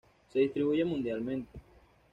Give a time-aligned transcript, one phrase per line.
[0.33, 1.51] Se distribuye mundialmente.